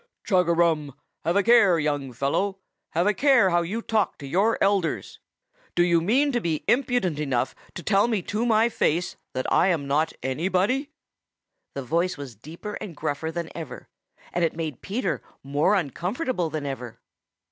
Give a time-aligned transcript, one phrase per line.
[0.23, 0.95] "Chug a rum!
[1.23, 2.57] Have a care, young fellow!
[2.93, 5.19] Have a care how you talk to your elders.
[5.75, 9.67] Do you mean to be impudent enough to tell me to my face that I
[9.67, 10.89] am not anybody?"
[11.75, 13.89] The voice was deeper and gruffer than ever,
[14.33, 16.99] and it made Peter more uncomfortable than ever.